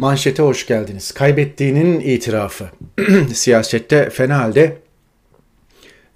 Manşete 0.00 0.42
hoş 0.42 0.66
geldiniz. 0.66 1.12
Kaybettiğinin 1.12 2.00
itirafı. 2.00 2.70
Siyasette 3.34 4.10
fena 4.10 4.38
halde 4.38 4.78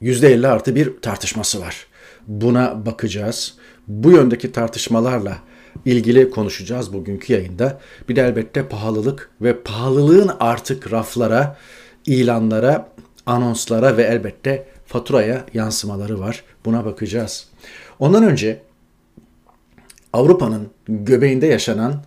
%50 0.02 0.48
artı 0.48 0.74
bir 0.74 1.00
tartışması 1.02 1.60
var. 1.60 1.86
Buna 2.26 2.86
bakacağız. 2.86 3.54
Bu 3.88 4.10
yöndeki 4.10 4.52
tartışmalarla 4.52 5.38
ilgili 5.84 6.30
konuşacağız 6.30 6.92
bugünkü 6.92 7.32
yayında. 7.32 7.80
Bir 8.08 8.16
de 8.16 8.22
elbette 8.22 8.68
pahalılık 8.68 9.30
ve 9.40 9.62
pahalılığın 9.62 10.30
artık 10.40 10.92
raflara, 10.92 11.56
ilanlara, 12.06 12.88
anonslara 13.26 13.96
ve 13.96 14.02
elbette 14.02 14.66
faturaya 14.86 15.44
yansımaları 15.54 16.20
var. 16.20 16.44
Buna 16.64 16.84
bakacağız. 16.84 17.48
Ondan 17.98 18.24
önce 18.24 18.62
Avrupa'nın 20.12 20.70
göbeğinde 20.88 21.46
yaşanan 21.46 22.04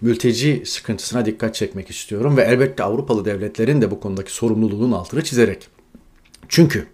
mülteci 0.00 0.62
sıkıntısına 0.66 1.26
dikkat 1.26 1.54
çekmek 1.54 1.90
istiyorum 1.90 2.36
ve 2.36 2.42
elbette 2.42 2.82
Avrupalı 2.82 3.24
devletlerin 3.24 3.82
de 3.82 3.90
bu 3.90 4.00
konudaki 4.00 4.32
sorumluluğun 4.32 4.92
altını 4.92 5.24
çizerek. 5.24 5.68
Çünkü 6.48 6.86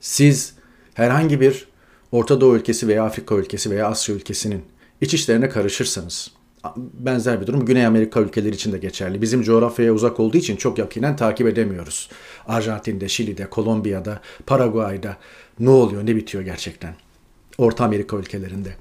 siz 0.00 0.54
herhangi 0.94 1.40
bir 1.40 1.68
Orta 2.12 2.40
Doğu 2.40 2.56
ülkesi 2.56 2.88
veya 2.88 3.04
Afrika 3.04 3.34
ülkesi 3.34 3.70
veya 3.70 3.86
Asya 3.86 4.14
ülkesinin 4.14 4.62
iç 5.00 5.14
işlerine 5.14 5.48
karışırsanız 5.48 6.30
benzer 6.76 7.40
bir 7.40 7.46
durum 7.46 7.64
Güney 7.64 7.86
Amerika 7.86 8.20
ülkeleri 8.20 8.54
için 8.54 8.72
de 8.72 8.78
geçerli. 8.78 9.22
Bizim 9.22 9.42
coğrafyaya 9.42 9.92
uzak 9.92 10.20
olduğu 10.20 10.36
için 10.36 10.56
çok 10.56 10.78
yakinen 10.78 11.16
takip 11.16 11.46
edemiyoruz. 11.46 12.10
Arjantin'de, 12.46 13.08
Şili'de, 13.08 13.50
Kolombiya'da, 13.50 14.20
Paraguay'da 14.46 15.16
ne 15.58 15.70
oluyor, 15.70 16.06
ne 16.06 16.16
bitiyor 16.16 16.44
gerçekten. 16.44 16.94
Orta 17.58 17.84
Amerika 17.84 18.16
ülkelerinde. 18.16 18.76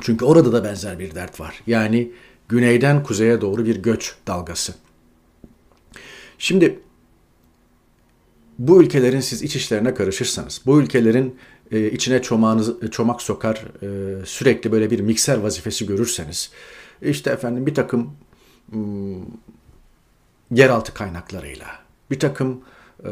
Çünkü 0.00 0.24
orada 0.24 0.52
da 0.52 0.64
benzer 0.64 0.98
bir 0.98 1.14
dert 1.14 1.40
var. 1.40 1.62
Yani 1.66 2.12
güneyden 2.48 3.02
kuzeye 3.02 3.40
doğru 3.40 3.64
bir 3.64 3.76
göç 3.76 4.14
dalgası. 4.26 4.74
Şimdi 6.38 6.80
bu 8.58 8.82
ülkelerin 8.82 9.20
siz 9.20 9.42
iç 9.42 9.56
işlerine 9.56 9.94
karışırsanız, 9.94 10.60
bu 10.66 10.80
ülkelerin 10.80 11.38
e, 11.72 11.90
içine 11.90 12.22
çomağınız, 12.22 12.82
e, 12.82 12.88
çomak 12.88 13.22
sokar, 13.22 13.64
e, 13.82 14.26
sürekli 14.26 14.72
böyle 14.72 14.90
bir 14.90 15.00
mikser 15.00 15.38
vazifesi 15.38 15.86
görürseniz, 15.86 16.50
işte 17.02 17.30
efendim 17.30 17.66
bir 17.66 17.74
takım 17.74 18.10
ım, 18.72 19.26
yeraltı 20.50 20.94
kaynaklarıyla, 20.94 21.66
bir 22.10 22.18
takım 22.20 22.60
e, 23.04 23.10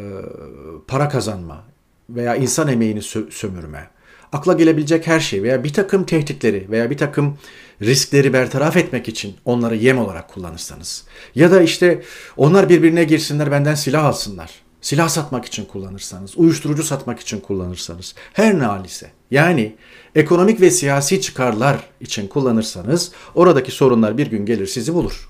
para 0.86 1.08
kazanma 1.08 1.64
veya 2.10 2.36
insan 2.36 2.68
emeğini 2.68 3.00
sö- 3.00 3.30
sömürme, 3.30 3.90
akla 4.32 4.52
gelebilecek 4.52 5.06
her 5.06 5.20
şey 5.20 5.42
veya 5.42 5.64
bir 5.64 5.72
takım 5.72 6.04
tehditleri 6.04 6.66
veya 6.70 6.90
bir 6.90 6.98
takım 6.98 7.38
riskleri 7.82 8.32
bertaraf 8.32 8.76
etmek 8.76 9.08
için 9.08 9.34
onları 9.44 9.76
yem 9.76 9.98
olarak 9.98 10.28
kullanırsanız 10.28 11.04
ya 11.34 11.50
da 11.50 11.62
işte 11.62 12.02
onlar 12.36 12.68
birbirine 12.68 13.04
girsinler 13.04 13.50
benden 13.50 13.74
silah 13.74 14.04
alsınlar. 14.04 14.50
Silah 14.80 15.08
satmak 15.08 15.44
için 15.44 15.64
kullanırsanız, 15.64 16.38
uyuşturucu 16.38 16.82
satmak 16.82 17.20
için 17.20 17.40
kullanırsanız, 17.40 18.14
her 18.32 18.58
ne 18.58 18.64
halise 18.64 19.10
yani 19.30 19.74
ekonomik 20.14 20.60
ve 20.60 20.70
siyasi 20.70 21.20
çıkarlar 21.20 21.76
için 22.00 22.28
kullanırsanız 22.28 23.12
oradaki 23.34 23.72
sorunlar 23.72 24.18
bir 24.18 24.26
gün 24.26 24.46
gelir 24.46 24.66
sizi 24.66 24.94
bulur. 24.94 25.28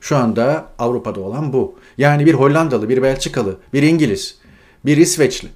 Şu 0.00 0.16
anda 0.16 0.68
Avrupa'da 0.78 1.20
olan 1.20 1.52
bu. 1.52 1.78
Yani 1.98 2.26
bir 2.26 2.34
Hollandalı, 2.34 2.88
bir 2.88 3.02
Belçikalı, 3.02 3.56
bir 3.72 3.82
İngiliz, 3.82 4.38
bir 4.84 4.96
İsveçli, 4.96 5.48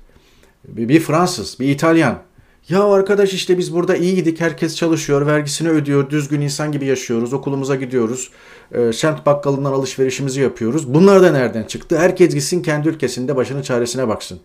bir 0.64 1.00
Fransız, 1.00 1.60
bir 1.60 1.68
İtalyan 1.68 2.22
ya 2.68 2.84
arkadaş 2.84 3.34
işte 3.34 3.58
biz 3.58 3.74
burada 3.74 3.96
iyiydik, 3.96 4.40
herkes 4.40 4.76
çalışıyor, 4.76 5.26
vergisini 5.26 5.68
ödüyor, 5.68 6.10
düzgün 6.10 6.40
insan 6.40 6.72
gibi 6.72 6.86
yaşıyoruz, 6.86 7.32
okulumuza 7.32 7.74
gidiyoruz, 7.74 8.30
e, 8.72 8.92
semt 8.92 9.26
bakkalından 9.26 9.72
alışverişimizi 9.72 10.40
yapıyoruz. 10.40 10.94
Bunlar 10.94 11.22
da 11.22 11.32
nereden 11.32 11.62
çıktı? 11.62 11.98
Herkes 11.98 12.34
gitsin 12.34 12.62
kendi 12.62 12.88
ülkesinde 12.88 13.36
başının 13.36 13.62
çaresine 13.62 14.08
baksın. 14.08 14.40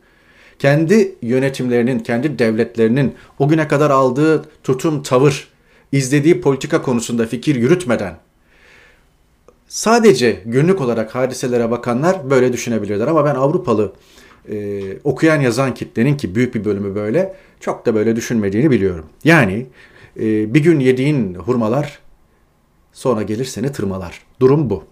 Kendi 0.59 1.16
yönetimlerinin, 1.22 2.00
kendi 2.00 2.39
devletlerinin 2.39 3.16
o 3.39 3.47
güne 3.47 3.67
kadar 3.67 3.89
aldığı 3.89 4.45
tutum, 4.63 5.03
tavır, 5.03 5.47
izlediği 5.91 6.41
politika 6.41 6.81
konusunda 6.81 7.25
fikir 7.25 7.55
yürütmeden 7.55 8.16
sadece 9.73 10.41
günlük 10.45 10.81
olarak 10.81 11.16
hadiselere 11.16 11.72
bakanlar 11.72 12.29
böyle 12.29 12.53
düşünebilirler. 12.53 13.07
Ama 13.07 13.25
ben 13.25 13.35
Avrupalı 13.35 13.94
e, 14.50 14.81
okuyan 15.04 15.42
yazan 15.42 15.74
kitlenin 15.74 16.18
ki 16.18 16.36
büyük 16.36 16.56
bir 16.56 16.66
bölümü 16.66 16.96
böyle 16.96 17.36
çok 17.59 17.86
da 17.86 17.96
böyle 17.96 18.16
düşünmediğini 18.16 18.72
biliyorum. 18.72 19.06
Yani 19.24 19.66
e, 20.20 20.54
bir 20.54 20.59
gün 20.59 20.80
yediğin 20.80 21.36
hurmalar 21.36 22.00
sonra 22.94 23.22
gelir 23.22 23.46
seni 23.46 23.72
tırmalar. 23.72 24.22
Durum 24.40 24.70
bu. 24.70 24.84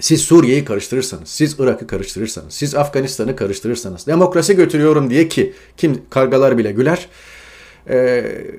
Siz 0.00 0.20
Suriye'yi 0.20 0.64
karıştırırsanız, 0.64 1.28
siz 1.28 1.56
Irak'ı 1.58 1.86
karıştırırsanız, 1.86 2.54
siz 2.54 2.74
Afganistan'ı 2.74 3.36
karıştırırsanız, 3.36 4.06
demokrasi 4.06 4.56
götürüyorum 4.56 5.10
diye 5.10 5.28
ki 5.28 5.52
kim 5.76 6.02
kargalar 6.10 6.58
bile 6.58 6.72
güler, 6.72 7.08
e, 7.88 7.96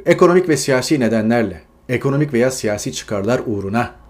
ekonomik 0.05 0.49
ve 0.49 0.57
siyasi 0.57 0.99
nedenlerle, 0.99 1.61
ekonomik 1.89 2.33
veya 2.33 2.51
siyasi 2.51 2.93
çıkarlar 2.93 3.41
uğruna 3.45 4.04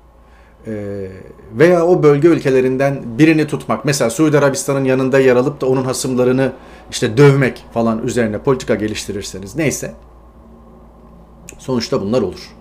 veya 1.53 1.85
o 1.85 2.03
bölge 2.03 2.27
ülkelerinden 2.27 3.03
birini 3.17 3.47
tutmak. 3.47 3.85
Mesela 3.85 4.09
Suudi 4.09 4.37
Arabistan'ın 4.37 4.85
yanında 4.85 5.19
yer 5.19 5.35
alıp 5.35 5.61
da 5.61 5.65
onun 5.65 5.83
hasımlarını 5.83 6.51
işte 6.91 7.17
dövmek 7.17 7.63
falan 7.73 8.07
üzerine 8.07 8.39
politika 8.39 8.75
geliştirirseniz 8.75 9.55
neyse. 9.55 9.93
Sonuçta 11.57 12.01
bunlar 12.01 12.21
olur. 12.21 12.51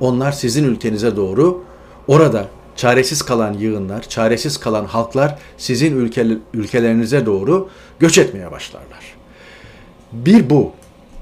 Onlar 0.00 0.32
sizin 0.32 0.64
ülkenize 0.64 1.16
doğru 1.16 1.64
orada 2.08 2.48
çaresiz 2.76 3.22
kalan 3.22 3.52
yığınlar, 3.52 4.02
çaresiz 4.02 4.56
kalan 4.56 4.84
halklar 4.84 5.38
sizin 5.56 5.96
ülke, 5.96 6.26
ülkelerinize 6.54 7.26
doğru 7.26 7.68
göç 7.98 8.18
etmeye 8.18 8.50
başlarlar. 8.50 9.14
Bir 10.12 10.50
bu. 10.50 10.72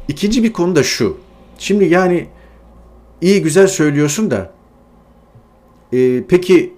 İkinci 0.08 0.42
bir 0.42 0.52
konu 0.52 0.76
da 0.76 0.82
şu. 0.82 1.16
Şimdi 1.58 1.84
yani 1.84 2.26
iyi 3.20 3.42
güzel 3.42 3.66
söylüyorsun 3.66 4.30
da 4.30 4.50
e, 5.92 6.24
peki 6.28 6.72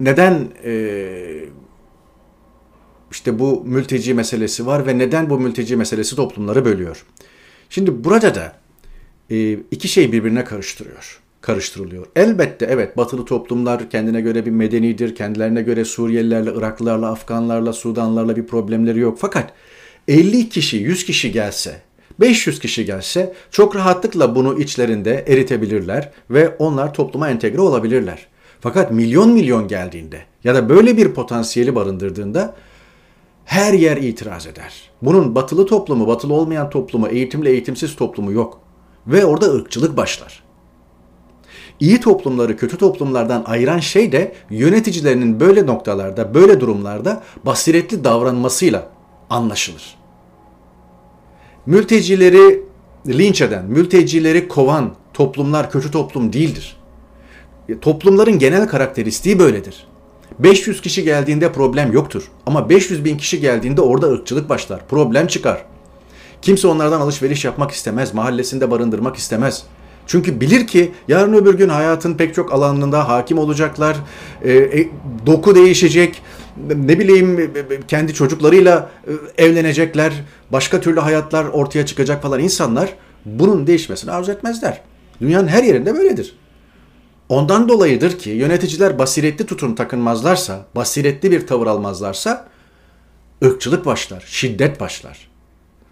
neden 0.00 0.48
e, 0.64 1.44
işte 3.10 3.38
bu 3.38 3.64
mülteci 3.64 4.14
meselesi 4.14 4.66
var 4.66 4.86
ve 4.86 4.98
neden 4.98 5.30
bu 5.30 5.40
mülteci 5.40 5.76
meselesi 5.76 6.16
toplumları 6.16 6.64
bölüyor? 6.64 7.04
Şimdi 7.70 8.04
burada 8.04 8.34
da 8.34 8.56
e, 9.30 9.52
iki 9.52 9.88
şey 9.88 10.12
birbirine 10.12 10.44
karıştırıyor 10.44 11.20
karıştırılıyor. 11.40 12.06
Elbette 12.16 12.66
evet 12.70 12.96
batılı 12.96 13.24
toplumlar 13.24 13.90
kendine 13.90 14.20
göre 14.20 14.46
bir 14.46 14.50
medenidir. 14.50 15.14
Kendilerine 15.14 15.62
göre 15.62 15.84
Suriyelilerle, 15.84 16.52
Iraklılarla, 16.54 17.10
Afganlarla, 17.10 17.72
Sudanlarla 17.72 18.36
bir 18.36 18.46
problemleri 18.46 18.98
yok. 18.98 19.18
Fakat 19.20 19.52
50 20.08 20.48
kişi, 20.48 20.76
100 20.76 21.04
kişi 21.04 21.32
gelse 21.32 21.82
500 22.20 22.60
kişi 22.60 22.84
gelse 22.84 23.32
çok 23.50 23.76
rahatlıkla 23.76 24.34
bunu 24.34 24.60
içlerinde 24.60 25.24
eritebilirler 25.28 26.10
ve 26.30 26.56
onlar 26.58 26.94
topluma 26.94 27.28
entegre 27.28 27.60
olabilirler. 27.60 28.26
Fakat 28.60 28.92
milyon 28.92 29.30
milyon 29.30 29.68
geldiğinde 29.68 30.20
ya 30.44 30.54
da 30.54 30.68
böyle 30.68 30.96
bir 30.96 31.12
potansiyeli 31.14 31.74
barındırdığında 31.74 32.54
her 33.44 33.72
yer 33.72 33.96
itiraz 33.96 34.46
eder. 34.46 34.90
Bunun 35.02 35.34
batılı 35.34 35.66
toplumu, 35.66 36.06
batılı 36.06 36.34
olmayan 36.34 36.70
toplumu, 36.70 37.08
eğitimli 37.08 37.48
eğitimsiz 37.48 37.96
toplumu 37.96 38.32
yok. 38.32 38.60
Ve 39.06 39.24
orada 39.24 39.46
ırkçılık 39.46 39.96
başlar. 39.96 40.42
İyi 41.80 42.00
toplumları 42.00 42.56
kötü 42.56 42.76
toplumlardan 42.76 43.44
ayıran 43.46 43.78
şey 43.78 44.12
de 44.12 44.34
yöneticilerinin 44.50 45.40
böyle 45.40 45.66
noktalarda, 45.66 46.34
böyle 46.34 46.60
durumlarda 46.60 47.22
basiretli 47.44 48.04
davranmasıyla 48.04 48.88
anlaşılır 49.30 49.97
mültecileri 51.68 52.62
linç 53.08 53.42
eden, 53.42 53.64
mültecileri 53.64 54.48
kovan 54.48 54.94
toplumlar 55.14 55.70
kötü 55.70 55.90
toplum 55.90 56.32
değildir. 56.32 56.76
E, 57.68 57.78
toplumların 57.78 58.38
genel 58.38 58.68
karakteristiği 58.68 59.38
böyledir. 59.38 59.86
500 60.38 60.80
kişi 60.80 61.04
geldiğinde 61.04 61.52
problem 61.52 61.92
yoktur. 61.92 62.30
Ama 62.46 62.68
500 62.68 63.04
bin 63.04 63.16
kişi 63.16 63.40
geldiğinde 63.40 63.80
orada 63.80 64.06
ırkçılık 64.06 64.48
başlar. 64.48 64.80
Problem 64.88 65.26
çıkar. 65.26 65.64
Kimse 66.42 66.68
onlardan 66.68 67.00
alışveriş 67.00 67.44
yapmak 67.44 67.70
istemez. 67.70 68.14
Mahallesinde 68.14 68.70
barındırmak 68.70 69.16
istemez. 69.16 69.64
Çünkü 70.06 70.40
bilir 70.40 70.66
ki 70.66 70.92
yarın 71.08 71.32
öbür 71.32 71.54
gün 71.54 71.68
hayatın 71.68 72.14
pek 72.14 72.34
çok 72.34 72.52
alanında 72.52 73.08
hakim 73.08 73.38
olacaklar. 73.38 73.96
E, 74.42 74.52
e, 74.52 74.88
doku 75.26 75.54
değişecek. 75.54 76.22
Ne 76.68 76.98
bileyim 76.98 77.52
kendi 77.88 78.14
çocuklarıyla 78.14 78.90
e, 79.38 79.44
evlenecekler. 79.44 80.12
Başka 80.52 80.80
türlü 80.80 81.00
hayatlar 81.00 81.44
ortaya 81.44 81.86
çıkacak 81.86 82.22
falan 82.22 82.40
insanlar 82.40 82.94
bunun 83.24 83.66
değişmesini 83.66 84.10
arzu 84.10 84.32
etmezler. 84.32 84.80
Dünyanın 85.20 85.48
her 85.48 85.62
yerinde 85.62 85.94
böyledir. 85.94 86.36
Ondan 87.28 87.68
dolayıdır 87.68 88.18
ki 88.18 88.30
yöneticiler 88.30 88.98
basiretli 88.98 89.46
tutum 89.46 89.74
takınmazlarsa, 89.74 90.66
basiretli 90.76 91.30
bir 91.30 91.46
tavır 91.46 91.66
almazlarsa 91.66 92.48
ırkçılık 93.44 93.86
başlar, 93.86 94.24
şiddet 94.26 94.80
başlar. 94.80 95.28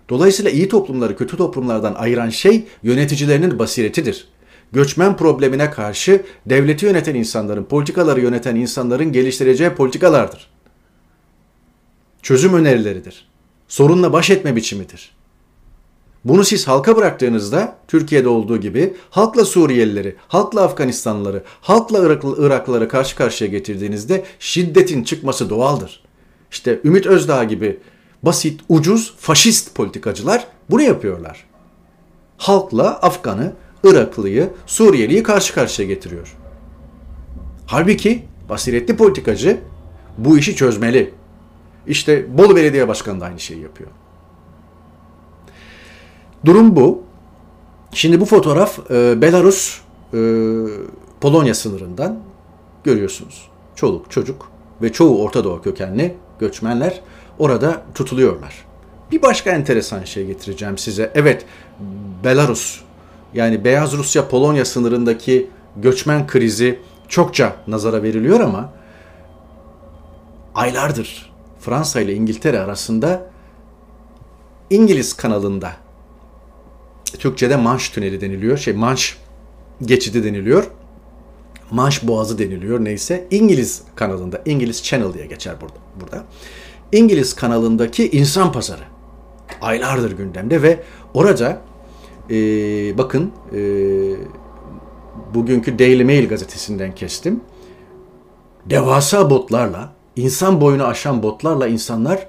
Dolayısıyla 0.09 0.51
iyi 0.51 0.69
toplumları 0.69 1.17
kötü 1.17 1.37
toplumlardan 1.37 1.95
ayıran 1.95 2.29
şey 2.29 2.65
yöneticilerinin 2.83 3.59
basiretidir. 3.59 4.29
göçmen 4.73 5.17
problemine 5.17 5.71
karşı 5.71 6.23
devleti 6.47 6.87
yöneten 6.87 7.15
insanların, 7.15 7.65
politikaları 7.65 8.21
yöneten 8.21 8.57
insanların 8.57 9.13
geliştireceği 9.13 9.71
politikalardır. 9.71 10.56
Çözüm 12.27 12.55
önerileridir. 12.55 13.29
Sorunla 13.69 14.13
baş 14.13 14.31
etme 14.31 14.57
biçimidir. 14.57 15.17
Bunu 16.25 16.45
siz 16.45 16.69
halka 16.69 16.97
bıraktığınızda 16.97 17.79
Türkiye'de 17.89 18.29
olduğu 18.29 18.61
gibi 18.61 18.95
halkla 19.11 19.45
Suriyelileri, 19.45 20.17
halkla 20.29 20.63
Afganistanlıları, 20.63 21.43
halkla 21.61 22.07
Iraklı, 22.07 22.47
Iraklıları 22.47 22.89
karşı 22.89 23.17
karşıya 23.17 23.51
getirdiğinizde 23.51 24.25
şiddetin 24.39 25.05
çıkması 25.05 25.51
doğaldır. 25.51 26.03
İşte 26.51 26.81
Ümit 26.85 27.07
Özdağ 27.07 27.45
gibi 27.45 27.81
basit, 28.23 28.61
ucuz, 28.69 29.15
faşist 29.19 29.75
politikacılar 29.75 30.47
bunu 30.71 30.83
yapıyorlar. 30.83 31.47
Halkla 32.37 32.89
Afgan'ı, 32.89 33.53
Iraklıyı, 33.85 34.51
Suriyeliyi 34.67 35.23
karşı 35.23 35.55
karşıya 35.55 35.89
getiriyor. 35.89 36.37
Halbuki 37.67 38.25
basiretli 38.49 38.97
politikacı 38.97 39.61
bu 40.19 40.39
işi 40.39 40.57
çözmeli. 40.57 41.15
İşte 41.87 42.39
Bolu 42.39 42.57
Belediye 42.57 42.89
Başkanı 42.89 43.21
da 43.21 43.25
aynı 43.25 43.41
şeyi 43.41 43.63
yapıyor. 43.63 43.91
Durum 46.45 46.77
bu. 46.77 47.03
Şimdi 47.93 48.21
bu 48.21 48.25
fotoğraf 48.25 48.91
e, 48.91 49.23
Belarus 49.23 49.81
e, 50.15 50.19
Polonya 51.21 51.55
sınırından 51.55 52.19
görüyorsunuz. 52.85 53.49
Çoluk, 53.75 54.11
çocuk 54.11 54.51
ve 54.83 54.93
çoğu 54.93 55.23
Orta 55.23 55.45
Doğu 55.45 55.63
kökenli 55.63 56.15
göçmenler 56.41 57.01
orada 57.39 57.83
tutuluyorlar. 57.95 58.67
Bir 59.13 59.23
başka 59.23 59.51
enteresan 59.51 60.05
şey 60.05 60.27
getireceğim 60.27 60.79
size. 60.79 61.13
Evet, 61.15 61.47
Belarus 62.25 62.81
yani 63.35 63.65
Beyaz 63.65 63.93
Rusya 63.93 64.29
Polonya 64.29 64.65
sınırındaki 64.65 65.51
göçmen 65.77 66.27
krizi 66.27 66.79
çokça 67.09 67.57
nazara 67.67 68.03
veriliyor 68.03 68.41
ama 68.41 68.73
aylardır 70.55 71.36
Fransa 71.67 72.01
ile 72.01 72.15
İngiltere 72.15 72.61
arasında 72.61 73.31
İngiliz 74.71 75.13
kanalında 75.13 75.73
Türkçe'de 77.19 77.57
Manş 77.57 77.91
Tüneli 77.91 78.21
deniliyor. 78.21 78.59
Şey 78.59 78.75
Manş 78.75 79.19
geçidi 79.83 80.25
deniliyor. 80.25 80.71
Manş 81.71 82.07
Boğazı 82.07 82.39
deniliyor 82.39 82.85
neyse. 82.85 83.27
İngiliz 83.31 83.83
kanalında, 83.95 84.43
İngiliz 84.45 84.83
Channel 84.85 85.15
diye 85.15 85.27
geçer 85.27 85.55
burada. 85.61 85.79
burada. 86.01 86.25
İngiliz 86.93 87.35
kanalındaki 87.35 88.11
insan 88.11 88.53
pazarı 88.53 88.83
aylardır 89.61 90.13
gündemde 90.13 90.63
ve 90.63 90.83
orada 91.15 91.61
e, 92.31 92.35
bakın 92.99 93.33
e, 93.53 93.61
bugünkü 95.35 95.79
Daily 95.79 96.05
Mail 96.05 96.29
gazetesinden 96.29 96.95
kestim. 96.95 97.41
Devasa 98.67 99.31
botlarla, 99.31 99.96
insan 100.17 100.61
boyunu 100.61 100.85
aşan 100.85 101.23
botlarla 101.23 101.67
insanlar 101.67 102.27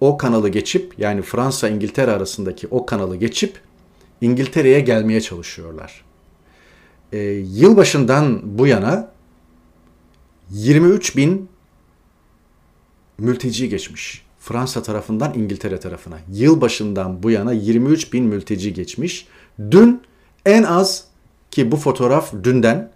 o 0.00 0.18
kanalı 0.18 0.48
geçip 0.48 0.98
yani 0.98 1.22
Fransa 1.22 1.68
İngiltere 1.68 2.10
arasındaki 2.10 2.66
o 2.70 2.86
kanalı 2.86 3.16
geçip 3.16 3.60
İngiltere'ye 4.20 4.80
gelmeye 4.80 5.20
çalışıyorlar. 5.20 6.04
E, 7.12 7.18
yılbaşından 7.32 8.40
bu 8.58 8.66
yana 8.66 9.08
23 10.50 11.16
bin 11.16 11.48
mülteci 13.18 13.68
geçmiş. 13.68 14.24
Fransa 14.40 14.82
tarafından 14.82 15.34
İngiltere 15.34 15.80
tarafına. 15.80 16.18
Yılbaşından 16.32 17.22
bu 17.22 17.30
yana 17.30 17.52
23 17.52 18.12
bin 18.12 18.24
mülteci 18.24 18.74
geçmiş. 18.74 19.26
Dün 19.70 20.02
en 20.46 20.62
az 20.62 21.04
ki 21.50 21.72
bu 21.72 21.76
fotoğraf 21.76 22.32
dünden 22.42 22.90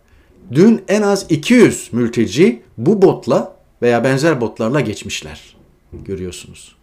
dün 0.53 0.83
en 0.89 1.03
az 1.03 1.27
200 1.29 1.93
mülteci 1.93 2.63
bu 2.79 3.03
botla 3.03 3.57
veya 3.83 4.05
benzer 4.05 4.41
botlarla 4.41 4.81
geçmişler. 4.81 5.57
Görüyorsunuz. 5.93 6.77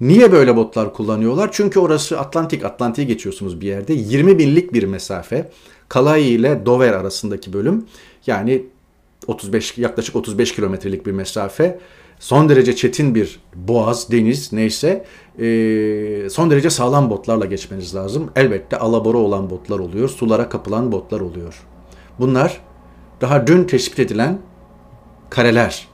Niye 0.00 0.32
böyle 0.32 0.56
botlar 0.56 0.94
kullanıyorlar? 0.94 1.48
Çünkü 1.52 1.80
orası 1.80 2.20
Atlantik, 2.20 2.64
Atlantik'e 2.64 3.04
geçiyorsunuz 3.04 3.60
bir 3.60 3.66
yerde. 3.66 3.92
20 3.92 4.38
binlik 4.38 4.72
bir 4.72 4.82
mesafe. 4.82 5.50
Calais 5.94 6.26
ile 6.26 6.66
Dover 6.66 6.92
arasındaki 6.92 7.52
bölüm. 7.52 7.86
Yani 8.26 8.66
35 9.26 9.78
yaklaşık 9.78 10.16
35 10.16 10.54
kilometrelik 10.54 11.06
bir 11.06 11.12
mesafe. 11.12 11.78
Son 12.18 12.48
derece 12.48 12.76
çetin 12.76 13.14
bir 13.14 13.40
boğaz, 13.54 14.10
deniz 14.10 14.52
neyse 14.52 15.04
son 16.30 16.50
derece 16.50 16.70
sağlam 16.70 17.10
botlarla 17.10 17.44
geçmeniz 17.44 17.94
lazım. 17.94 18.30
Elbette 18.36 18.78
alabora 18.78 19.18
olan 19.18 19.50
botlar 19.50 19.78
oluyor, 19.78 20.08
sulara 20.08 20.48
kapılan 20.48 20.92
botlar 20.92 21.20
oluyor. 21.20 21.66
Bunlar 22.20 22.60
daha 23.20 23.46
dün 23.46 23.64
tespit 23.64 23.98
edilen 23.98 24.38
kareler. 25.30 25.88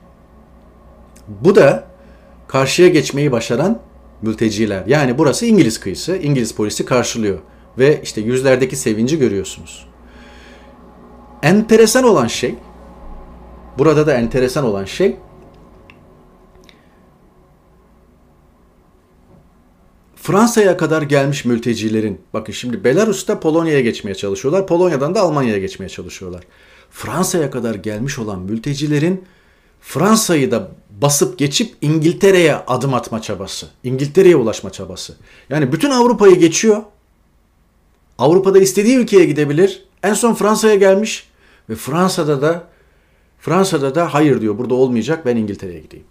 Bu 1.29 1.55
da 1.55 1.85
karşıya 2.49 2.89
geçmeyi 2.89 3.33
başaran 3.33 3.79
mülteciler. 4.23 4.83
Yani 4.87 5.19
burası 5.19 5.47
İngiliz 5.47 5.81
kıyısı. 5.81 6.17
İngiliz 6.17 6.55
polisi 6.55 6.85
karşılıyor. 6.85 7.39
Ve 7.79 8.01
işte 8.03 8.21
yüzlerdeki 8.21 8.77
sevinci 8.77 9.19
görüyorsunuz. 9.19 9.87
Enteresan 11.43 12.05
olan 12.05 12.27
şey, 12.27 12.55
burada 13.79 14.07
da 14.07 14.15
enteresan 14.15 14.65
olan 14.65 14.85
şey, 14.85 15.17
Fransa'ya 20.27 20.77
kadar 20.77 21.03
gelmiş 21.03 21.45
mültecilerin, 21.45 22.21
bakın 22.35 22.53
şimdi 22.53 22.85
Belarus'ta 22.85 23.41
Polonya'ya 23.41 23.81
geçmeye 23.81 24.15
çalışıyorlar, 24.15 24.67
Polonya'dan 24.67 25.15
da 25.15 25.21
Almanya'ya 25.21 25.59
geçmeye 25.59 25.89
çalışıyorlar. 25.89 26.45
Fransa'ya 26.91 27.51
kadar 27.51 27.75
gelmiş 27.75 28.19
olan 28.19 28.41
mültecilerin 28.41 29.25
Fransa'yı 29.81 30.51
da 30.51 30.69
basıp 31.03 31.39
geçip 31.39 31.75
İngiltere'ye 31.81 32.55
adım 32.55 32.95
atma 32.95 33.23
çabası. 33.23 33.67
İngiltere'ye 33.85 34.37
ulaşma 34.37 34.73
çabası. 34.73 35.15
Yani 35.51 35.73
bütün 35.73 35.91
Avrupa'yı 35.91 36.37
geçiyor. 36.37 36.83
Avrupa'da 38.19 38.59
istediği 38.59 38.97
ülkeye 38.97 39.25
gidebilir. 39.25 39.85
En 40.03 40.15
son 40.15 40.35
Fransa'ya 40.35 40.75
gelmiş 40.75 41.29
ve 41.71 41.75
Fransa'da 41.75 42.43
da 42.43 42.69
Fransa'da 43.41 43.95
da 43.95 44.15
hayır 44.15 44.41
diyor 44.41 44.59
burada 44.59 44.75
olmayacak 44.75 45.27
ben 45.27 45.37
İngiltere'ye 45.37 45.81
gideyim. 45.81 46.07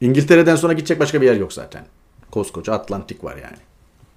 İngiltere'den 0.00 0.56
sonra 0.56 0.72
gidecek 0.72 1.00
başka 1.00 1.20
bir 1.20 1.26
yer 1.26 1.36
yok 1.36 1.52
zaten. 1.52 1.84
Koskoca 2.32 2.72
Atlantik 2.72 3.24
var 3.24 3.36
yani. 3.36 3.56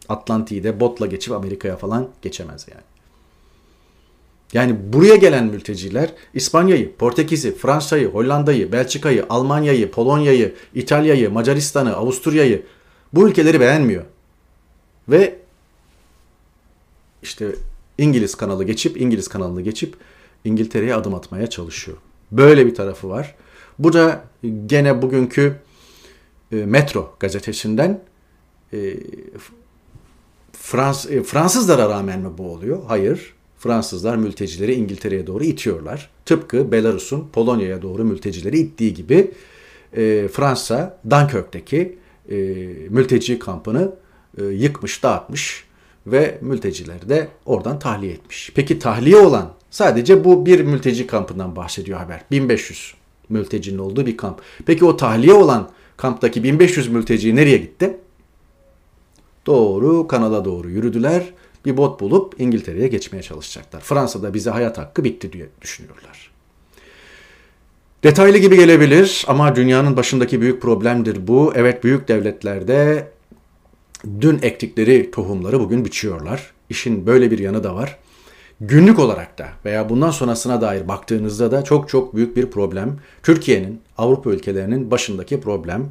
Atlantik'i 0.09 0.63
de 0.63 0.79
botla 0.79 1.05
geçip 1.05 1.33
Amerika'ya 1.33 1.77
falan 1.77 2.09
geçemez 2.21 2.65
yani. 2.71 2.83
Yani 4.53 4.93
buraya 4.93 5.15
gelen 5.15 5.45
mülteciler 5.45 6.13
İspanya'yı, 6.33 6.95
Portekiz'i, 6.95 7.55
Fransa'yı, 7.55 8.07
Hollanda'yı, 8.07 8.71
Belçika'yı, 8.71 9.25
Almanya'yı, 9.29 9.91
Polonya'yı, 9.91 10.55
İtalya'yı, 10.75 11.31
Macaristan'ı, 11.31 11.95
Avusturya'yı 11.95 12.65
bu 13.13 13.29
ülkeleri 13.29 13.59
beğenmiyor. 13.59 14.03
Ve 15.09 15.39
işte 17.23 17.55
İngiliz 17.97 18.35
kanalı 18.35 18.63
geçip 18.63 19.01
İngiliz 19.01 19.27
kanalını 19.27 19.61
geçip 19.61 19.95
İngiltere'ye 20.45 20.95
adım 20.95 21.15
atmaya 21.15 21.49
çalışıyor. 21.49 21.97
Böyle 22.31 22.65
bir 22.65 22.75
tarafı 22.75 23.09
var. 23.09 23.35
Bu 23.79 23.93
da 23.93 24.23
gene 24.65 25.01
bugünkü 25.01 25.55
e, 26.51 26.55
Metro 26.55 27.15
gazetesinden 27.19 28.01
e, 28.73 28.77
e, 28.77 28.97
Fransızlara 31.23 31.89
rağmen 31.89 32.19
mi 32.19 32.29
bu 32.37 32.51
oluyor? 32.51 32.79
Hayır. 32.87 33.33
Fransızlar 33.57 34.15
mültecileri 34.15 34.73
İngiltere'ye 34.73 35.27
doğru 35.27 35.43
itiyorlar. 35.43 36.09
Tıpkı 36.25 36.71
Belarus'un 36.71 37.27
Polonya'ya 37.33 37.81
doğru 37.81 38.03
mültecileri 38.03 38.59
ittiği 38.59 38.93
gibi 38.93 39.31
Fransa 40.31 40.99
Dunkirk'teki 41.09 41.97
mülteci 42.89 43.39
kampını 43.39 43.95
yıkmış, 44.37 45.03
dağıtmış 45.03 45.63
ve 46.07 46.37
mültecileri 46.41 47.09
de 47.09 47.27
oradan 47.45 47.79
tahliye 47.79 48.11
etmiş. 48.13 48.51
Peki 48.55 48.79
tahliye 48.79 49.17
olan 49.17 49.53
sadece 49.69 50.23
bu 50.23 50.45
bir 50.45 50.59
mülteci 50.59 51.07
kampından 51.07 51.55
bahsediyor 51.55 51.99
haber. 51.99 52.21
1500 52.31 52.93
mültecinin 53.29 53.77
olduğu 53.77 54.05
bir 54.05 54.17
kamp. 54.17 54.41
Peki 54.65 54.85
o 54.85 54.97
tahliye 54.97 55.33
olan 55.33 55.69
kamptaki 55.97 56.43
1500 56.43 56.87
mülteci 56.87 57.35
nereye 57.35 57.57
gitti? 57.57 57.97
Doğru 59.45 60.07
kanala 60.07 60.45
doğru 60.45 60.69
yürüdüler 60.69 61.23
bir 61.65 61.77
bot 61.77 61.99
bulup 61.99 62.35
İngiltere'ye 62.39 62.87
geçmeye 62.87 63.21
çalışacaklar. 63.21 63.81
Fransa'da 63.81 64.33
bize 64.33 64.49
hayat 64.49 64.77
hakkı 64.77 65.03
bitti 65.03 65.33
diye 65.33 65.45
düşünüyorlar. 65.61 66.31
Detaylı 68.03 68.37
gibi 68.37 68.55
gelebilir 68.55 69.25
ama 69.27 69.55
dünyanın 69.55 69.97
başındaki 69.97 70.41
büyük 70.41 70.61
problemdir 70.61 71.27
bu. 71.27 71.53
Evet 71.55 71.83
büyük 71.83 72.07
devletlerde 72.07 73.07
dün 74.21 74.39
ektikleri 74.41 75.11
tohumları 75.11 75.59
bugün 75.59 75.85
biçiyorlar. 75.85 76.53
İşin 76.69 77.05
böyle 77.05 77.31
bir 77.31 77.39
yanı 77.39 77.63
da 77.63 77.75
var. 77.75 77.97
Günlük 78.61 78.99
olarak 78.99 79.37
da 79.37 79.47
veya 79.65 79.89
bundan 79.89 80.11
sonrasına 80.11 80.61
dair 80.61 80.87
baktığınızda 80.87 81.51
da 81.51 81.63
çok 81.63 81.89
çok 81.89 82.15
büyük 82.15 82.37
bir 82.37 82.51
problem. 82.51 82.99
Türkiye'nin, 83.23 83.81
Avrupa 83.97 84.29
ülkelerinin 84.29 84.91
başındaki 84.91 85.41
problem. 85.41 85.89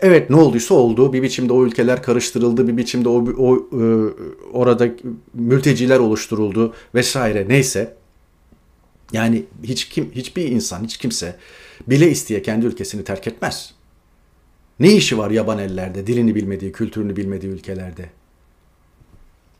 Evet 0.00 0.30
ne 0.30 0.36
olduysa 0.36 0.74
oldu. 0.74 1.12
Bir 1.12 1.22
biçimde 1.22 1.52
o 1.52 1.66
ülkeler 1.66 2.02
karıştırıldı. 2.02 2.68
Bir 2.68 2.76
biçimde 2.76 3.08
o, 3.08 3.24
o 3.38 3.56
e, 3.56 3.84
orada 4.52 4.88
mülteciler 5.34 5.98
oluşturuldu 5.98 6.74
vesaire 6.94 7.48
neyse. 7.48 7.94
Yani 9.12 9.44
hiç 9.62 9.88
kim 9.88 10.10
hiçbir 10.12 10.48
insan, 10.48 10.84
hiç 10.84 10.96
kimse 10.96 11.36
bile 11.86 12.10
isteye 12.10 12.42
kendi 12.42 12.66
ülkesini 12.66 13.04
terk 13.04 13.26
etmez. 13.26 13.74
Ne 14.80 14.92
işi 14.92 15.18
var 15.18 15.30
yaban 15.30 15.58
ellerde, 15.58 16.06
dilini 16.06 16.34
bilmediği, 16.34 16.72
kültürünü 16.72 17.16
bilmediği 17.16 17.48
ülkelerde? 17.48 18.10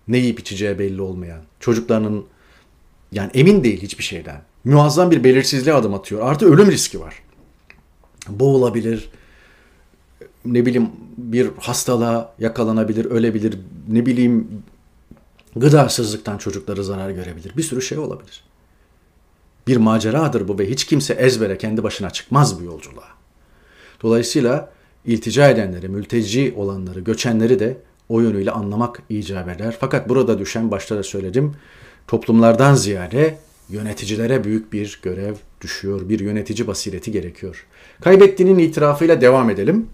Ne 0.09 0.19
yiyip 0.19 0.41
içeceği 0.41 0.79
belli 0.79 1.01
olmayan, 1.01 1.41
çocuklarının 1.61 2.25
yani 3.13 3.31
emin 3.35 3.65
değil 3.65 3.83
hiçbir 3.83 4.05
şeyden. 4.05 4.43
Muazzam 4.65 5.11
bir 5.11 5.25
belirsizliğe 5.25 5.77
adım 5.77 5.95
atıyor. 5.95 6.21
Artı 6.31 6.53
ölüm 6.53 6.71
riski 6.71 7.01
var. 7.01 7.23
Boğulabilir, 8.29 9.11
ne 10.45 10.67
bileyim 10.67 10.91
bir 11.17 11.51
hastalığa 11.59 12.35
yakalanabilir, 12.39 13.05
ölebilir, 13.05 13.59
ne 13.89 14.07
bileyim 14.07 14.63
gıdasızlıktan 15.57 16.39
çocukları 16.39 16.85
zarar 16.85 17.11
görebilir. 17.11 17.53
Bir 17.57 17.63
sürü 17.63 17.83
şey 17.83 17.99
olabilir. 17.99 18.45
Bir 19.67 19.77
maceradır 19.77 20.49
bu 20.49 20.59
ve 20.59 20.71
hiç 20.71 20.85
kimse 20.85 21.15
ezbere 21.15 21.59
kendi 21.59 21.83
başına 21.83 22.11
çıkmaz 22.11 22.61
bu 22.61 22.65
yolculuğa. 22.65 23.09
Dolayısıyla 24.03 24.73
iltica 25.05 25.49
edenleri, 25.49 25.89
mülteci 25.89 26.55
olanları, 26.57 27.01
göçenleri 27.01 27.59
de 27.59 27.77
o 28.09 28.21
yönüyle 28.21 28.51
anlamak 28.51 29.03
icap 29.09 29.49
eder. 29.49 29.77
Fakat 29.81 30.09
burada 30.09 30.39
düşen, 30.39 30.71
başta 30.71 30.97
da 30.97 31.03
söyledim, 31.03 31.55
toplumlardan 32.09 32.75
ziyade 32.75 33.39
yöneticilere 33.69 34.45
büyük 34.45 34.73
bir 34.73 35.01
görev 35.03 35.35
düşüyor. 35.61 36.09
Bir 36.09 36.21
yönetici 36.21 36.67
basireti 36.67 37.13
gerekiyor. 37.13 37.67
Kaybettiğinin 38.01 38.59
itirafıyla 38.59 39.21
devam 39.21 39.51
edelim. 39.51 39.87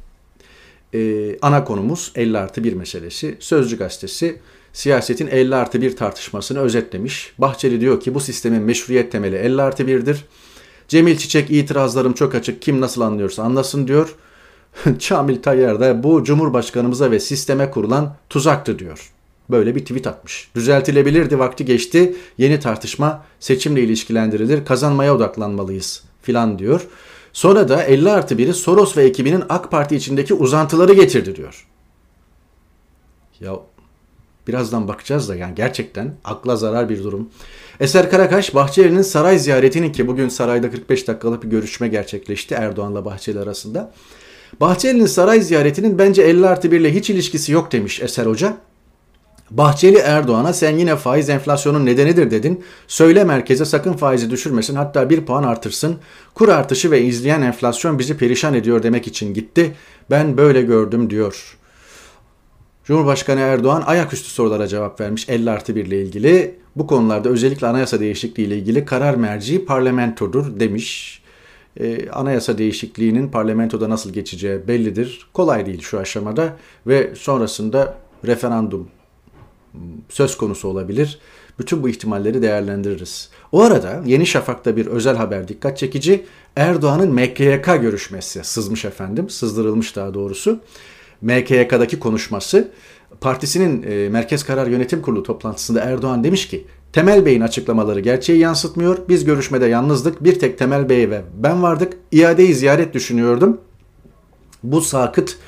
Ee, 0.94 1.38
ana 1.42 1.64
konumuz 1.64 2.12
50 2.14 2.38
artı 2.38 2.64
1 2.64 2.72
meselesi. 2.72 3.36
Sözcü 3.40 3.78
gazetesi 3.78 4.38
siyasetin 4.72 5.26
50 5.26 5.54
artı 5.54 5.82
1 5.82 5.96
tartışmasını 5.96 6.58
özetlemiş. 6.58 7.32
Bahçeli 7.38 7.80
diyor 7.80 8.00
ki 8.00 8.14
bu 8.14 8.20
sistemin 8.20 8.62
meşruiyet 8.62 9.12
temeli 9.12 9.36
50 9.36 9.62
artı 9.62 9.82
1'dir. 9.82 10.24
Cemil 10.88 11.16
Çiçek 11.16 11.50
itirazlarım 11.50 12.12
çok 12.12 12.34
açık 12.34 12.62
kim 12.62 12.80
nasıl 12.80 13.00
anlıyorsa 13.00 13.42
anlasın 13.42 13.88
diyor. 13.88 14.14
Çamil 14.98 15.42
Tayyar 15.42 15.80
da 15.80 16.02
bu 16.02 16.24
Cumhurbaşkanımıza 16.24 17.10
ve 17.10 17.20
sisteme 17.20 17.70
kurulan 17.70 18.16
tuzaktı 18.30 18.78
diyor. 18.78 19.10
Böyle 19.50 19.74
bir 19.74 19.80
tweet 19.80 20.06
atmış. 20.06 20.50
Düzeltilebilirdi 20.54 21.38
vakti 21.38 21.64
geçti. 21.64 22.16
Yeni 22.38 22.60
tartışma 22.60 23.24
seçimle 23.40 23.82
ilişkilendirilir. 23.82 24.64
Kazanmaya 24.64 25.14
odaklanmalıyız 25.14 26.02
filan 26.22 26.58
diyor. 26.58 26.86
Sonra 27.32 27.68
da 27.68 27.82
50 27.82 28.10
artı 28.10 28.34
1'i 28.34 28.54
Soros 28.54 28.96
ve 28.96 29.04
ekibinin 29.04 29.44
AK 29.48 29.70
Parti 29.70 29.96
içindeki 29.96 30.34
uzantıları 30.34 30.94
getirdi 30.94 31.36
diyor. 31.36 31.66
Ya 33.40 33.56
birazdan 34.48 34.88
bakacağız 34.88 35.28
da 35.28 35.34
yani 35.34 35.54
gerçekten 35.54 36.14
akla 36.24 36.56
zarar 36.56 36.88
bir 36.88 37.04
durum. 37.04 37.30
Eser 37.80 38.10
Karakaş 38.10 38.54
Bahçeli'nin 38.54 39.02
saray 39.02 39.38
ziyaretinin 39.38 39.92
ki 39.92 40.06
bugün 40.06 40.28
sarayda 40.28 40.70
45 40.70 41.08
dakikalık 41.08 41.42
bir 41.42 41.48
görüşme 41.48 41.88
gerçekleşti 41.88 42.54
Erdoğan'la 42.54 43.04
Bahçeli 43.04 43.40
arasında. 43.40 43.92
Bahçeli'nin 44.60 45.06
saray 45.06 45.40
ziyaretinin 45.40 45.98
bence 45.98 46.22
50 46.22 46.46
artı 46.46 46.72
1 46.72 46.80
ile 46.80 46.94
hiç 46.94 47.10
ilişkisi 47.10 47.52
yok 47.52 47.72
demiş 47.72 48.02
Eser 48.02 48.26
Hoca. 48.26 48.56
Bahçeli 49.56 49.98
Erdoğan'a 49.98 50.52
sen 50.52 50.78
yine 50.78 50.96
faiz 50.96 51.28
enflasyonun 51.28 51.86
nedenidir 51.86 52.30
dedin. 52.30 52.64
Söyle 52.86 53.24
merkeze 53.24 53.64
sakın 53.64 53.92
faizi 53.92 54.30
düşürmesin 54.30 54.74
hatta 54.74 55.10
bir 55.10 55.26
puan 55.26 55.42
artırsın. 55.42 55.96
Kur 56.34 56.48
artışı 56.48 56.90
ve 56.90 57.02
izleyen 57.02 57.42
enflasyon 57.42 57.98
bizi 57.98 58.16
perişan 58.16 58.54
ediyor 58.54 58.82
demek 58.82 59.06
için 59.06 59.34
gitti. 59.34 59.74
Ben 60.10 60.36
böyle 60.36 60.62
gördüm 60.62 61.10
diyor. 61.10 61.58
Cumhurbaşkanı 62.84 63.40
Erdoğan 63.40 63.82
ayaküstü 63.86 64.28
sorulara 64.28 64.66
cevap 64.66 65.00
vermiş 65.00 65.28
50 65.28 65.50
artı 65.50 65.76
1 65.76 65.86
ile 65.86 66.02
ilgili. 66.02 66.58
Bu 66.76 66.86
konularda 66.86 67.28
özellikle 67.28 67.66
anayasa 67.66 68.00
değişikliği 68.00 68.42
ile 68.42 68.58
ilgili 68.58 68.84
karar 68.84 69.14
merci 69.14 69.64
parlamentodur 69.64 70.60
demiş. 70.60 71.20
Ee, 71.80 72.10
anayasa 72.10 72.58
değişikliğinin 72.58 73.28
parlamentoda 73.28 73.90
nasıl 73.90 74.12
geçeceği 74.12 74.68
bellidir. 74.68 75.26
Kolay 75.32 75.66
değil 75.66 75.80
şu 75.80 75.98
aşamada 75.98 76.56
ve 76.86 77.14
sonrasında 77.14 77.98
referandum 78.26 78.88
söz 80.08 80.36
konusu 80.36 80.68
olabilir. 80.68 81.18
Bütün 81.58 81.82
bu 81.82 81.88
ihtimalleri 81.88 82.42
değerlendiririz. 82.42 83.28
O 83.52 83.62
arada 83.62 84.02
Yeni 84.06 84.26
Şafak'ta 84.26 84.76
bir 84.76 84.86
özel 84.86 85.16
haber 85.16 85.48
dikkat 85.48 85.78
çekici. 85.78 86.24
Erdoğan'ın 86.56 87.12
MKYK 87.12 87.64
görüşmesi 87.64 88.44
sızmış 88.44 88.84
efendim, 88.84 89.30
sızdırılmış 89.30 89.96
daha 89.96 90.14
doğrusu. 90.14 90.60
MKYK'daki 91.22 91.98
konuşması 91.98 92.68
partisinin 93.20 93.82
e, 93.82 94.08
Merkez 94.08 94.44
Karar 94.44 94.66
Yönetim 94.66 95.02
Kurulu 95.02 95.22
toplantısında 95.22 95.80
Erdoğan 95.80 96.24
demiş 96.24 96.48
ki 96.48 96.66
Temel 96.92 97.26
Bey'in 97.26 97.40
açıklamaları 97.40 98.00
gerçeği 98.00 98.38
yansıtmıyor. 98.38 98.98
Biz 99.08 99.24
görüşmede 99.24 99.66
yalnızdık. 99.66 100.24
Bir 100.24 100.38
tek 100.38 100.58
Temel 100.58 100.88
Bey 100.88 101.10
ve 101.10 101.22
ben 101.36 101.62
vardık. 101.62 101.92
İadeyi 102.12 102.54
ziyaret 102.54 102.94
düşünüyordum. 102.94 103.60
Bu 104.62 104.80
sakıt 104.80 105.38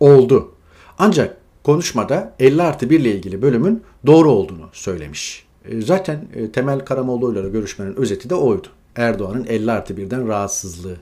oldu. 0.00 0.52
Ancak 0.98 1.37
konuşmada 1.68 2.34
50 2.38 2.62
artı 2.62 2.90
1 2.90 3.00
ile 3.00 3.14
ilgili 3.14 3.42
bölümün 3.42 3.82
doğru 4.06 4.30
olduğunu 4.30 4.68
söylemiş. 4.72 5.46
E, 5.64 5.80
zaten 5.80 6.24
e, 6.34 6.52
Temel 6.52 6.80
Karamoğlu 6.80 7.32
ile 7.32 7.48
görüşmenin 7.48 7.96
özeti 7.96 8.30
de 8.30 8.34
oydu. 8.34 8.66
Erdoğan'ın 8.96 9.44
50 9.44 9.72
artı 9.72 9.94
1'den 9.94 10.28
rahatsızlığı. 10.28 10.96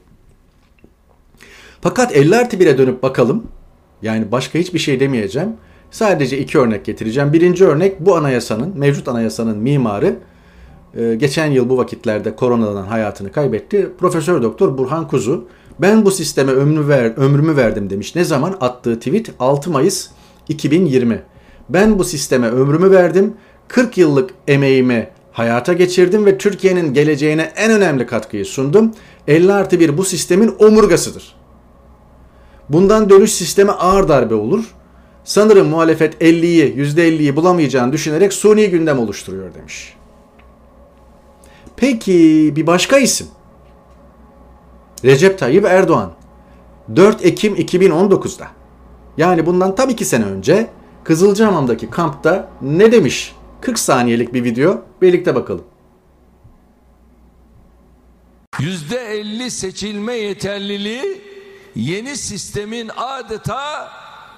Fakat 1.81 2.17
50 2.17 2.37
artı 2.37 2.57
1'e 2.57 2.79
dönüp 2.79 3.03
bakalım. 3.03 3.47
Yani 4.03 4.33
başka 4.33 4.59
hiçbir 4.59 4.79
şey 4.79 5.01
demeyeceğim. 5.01 5.49
Sadece 5.91 6.39
iki 6.39 6.59
örnek 6.59 6.85
getireceğim. 6.85 7.33
Birinci 7.33 7.65
örnek 7.67 8.01
bu 8.01 8.17
anayasanın, 8.17 8.79
mevcut 8.79 9.09
anayasanın 9.09 9.59
mimarı 9.59 10.17
e, 10.99 11.15
geçen 11.15 11.47
yıl 11.47 11.69
bu 11.69 11.79
vakitlerde 11.79 12.37
koronadan 12.37 12.87
hayatını 12.87 13.33
kaybetti. 13.33 13.91
Profesör 13.99 14.43
Doktor 14.43 14.79
Burhan 14.79 15.09
Kuzu. 15.09 15.49
Ben 15.79 16.05
bu 16.05 16.11
sisteme 16.11 16.53
ömrümü, 16.53 16.89
ver, 16.89 17.13
ömrümü 17.17 17.57
verdim 17.57 17.91
demiş. 17.91 18.15
Ne 18.15 18.25
zaman 18.25 18.57
attığı 18.61 18.99
tweet 18.99 19.31
6 19.39 19.71
Mayıs 19.71 20.16
2020. 20.49 21.23
Ben 21.69 21.99
bu 21.99 22.05
sisteme 22.05 22.49
ömrümü 22.49 22.91
verdim. 22.91 23.35
40 23.69 23.99
yıllık 23.99 24.31
emeğimi 24.49 25.09
hayata 25.33 25.73
geçirdim 25.73 26.27
ve 26.27 26.39
Türkiye'nin 26.39 26.95
geleceğine 26.95 27.53
en 27.57 27.71
önemli 27.71 28.07
katkıyı 28.07 28.45
sundum. 28.45 28.95
50 29.29 29.53
artı 29.53 29.81
1 29.81 29.99
bu 29.99 30.05
sistemin 30.05 30.55
omurgasıdır. 30.59 31.37
Bundan 32.69 33.11
dönüş 33.11 33.33
sisteme 33.33 33.73
ağır 33.73 34.09
darbe 34.09 34.35
olur. 34.35 34.65
Sanırım 35.25 35.69
muhalefet 35.69 36.23
50'yi, 36.23 36.77
%50'yi 36.77 37.37
bulamayacağını 37.37 37.93
düşünerek 37.93 38.33
suni 38.33 38.71
gündem 38.71 38.99
oluşturuyor 38.99 39.55
demiş. 39.55 39.95
Peki 41.77 42.53
bir 42.57 42.67
başka 42.67 42.99
isim. 42.99 43.27
Recep 45.05 45.39
Tayyip 45.39 45.65
Erdoğan. 45.65 46.13
4 46.97 47.25
Ekim 47.25 47.55
2019'da 47.55 48.47
yani 49.19 49.47
bundan 49.47 49.75
tam 49.75 49.91
iki 49.91 50.05
sene 50.05 50.25
önce 50.25 50.71
Kızılcahamam'daki 51.05 51.91
kampta 51.91 52.49
ne 52.63 52.93
demiş? 52.93 53.35
40 53.61 53.79
saniyelik 53.79 54.35
bir 54.35 54.45
video. 54.45 54.83
Birlikte 55.03 55.35
bakalım. 55.35 55.65
%50 58.59 59.51
seçilme 59.51 60.15
yeterliliği 60.15 61.21
yeni 61.75 62.17
sistemin 62.17 62.91
adeta 62.97 63.89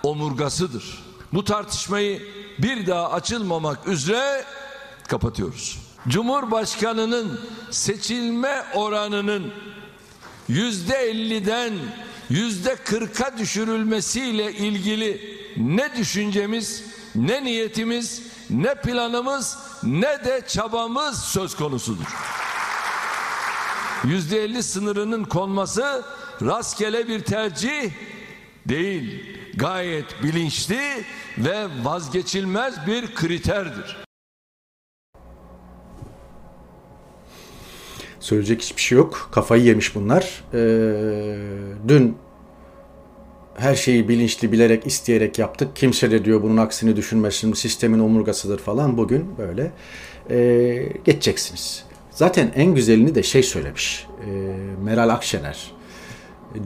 omurgasıdır. 0.03 1.05
Bu 1.33 1.45
tartışmayı 1.45 2.23
bir 2.59 2.87
daha 2.87 3.13
açılmamak 3.13 3.89
üzere 3.89 4.45
kapatıyoruz. 5.09 5.79
Cumhurbaşkanının 6.09 7.41
seçilme 7.71 8.65
oranının 8.75 9.53
yüzde 10.49 10.97
elliden 10.97 11.73
yüzde 12.31 12.77
kırka 12.77 13.39
düşürülmesiyle 13.39 14.53
ilgili 14.53 15.39
ne 15.57 15.97
düşüncemiz, 15.97 16.85
ne 17.15 17.45
niyetimiz, 17.45 18.23
ne 18.51 18.75
planımız, 18.75 19.59
ne 19.83 20.25
de 20.25 20.43
çabamız 20.49 21.23
söz 21.23 21.57
konusudur. 21.57 22.07
Yüzde 24.05 24.45
elli 24.45 24.63
sınırının 24.63 25.25
konması 25.25 26.05
rastgele 26.43 27.09
bir 27.09 27.21
tercih 27.21 27.91
değil, 28.67 29.37
gayet 29.55 30.23
bilinçli 30.23 31.05
ve 31.39 31.67
vazgeçilmez 31.85 32.87
bir 32.87 33.15
kriterdir. 33.15 34.08
Söyleyecek 38.21 38.63
hiçbir 38.63 38.83
şey 38.83 38.99
yok. 38.99 39.29
Kafayı 39.33 39.63
yemiş 39.65 39.95
bunlar. 39.95 40.45
Ee, 40.55 40.59
dün 41.89 42.17
her 43.57 43.75
şeyi 43.75 44.09
bilinçli 44.09 44.53
bilerek 44.53 44.87
isteyerek 44.87 45.39
yaptık. 45.39 45.77
Kimse 45.77 46.11
de 46.11 46.25
diyor 46.25 46.43
bunun 46.43 46.57
aksini 46.57 46.97
düşünmesin. 46.97 47.53
Sistemin 47.53 47.99
omurgasıdır 47.99 48.59
falan. 48.59 48.97
Bugün 48.97 49.25
böyle 49.39 49.73
ee, 50.31 50.89
geçeceksiniz. 51.05 51.85
Zaten 52.11 52.53
en 52.55 52.75
güzelini 52.75 53.15
de 53.15 53.23
şey 53.23 53.43
söylemiş. 53.43 54.07
E, 54.27 54.31
Meral 54.85 55.09
Akşener. 55.09 55.73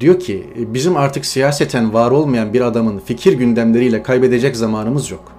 Diyor 0.01 0.21
ki 0.21 0.47
bizim 0.57 0.97
artık 0.97 1.27
siyaseten 1.27 1.95
var 1.95 2.11
olmayan 2.11 2.53
bir 2.53 2.61
adamın 2.61 2.99
fikir 2.99 3.33
gündemleriyle 3.33 4.03
kaybedecek 4.03 4.57
zamanımız 4.57 5.11
yok. 5.11 5.33